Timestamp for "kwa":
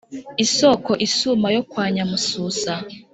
1.69-1.85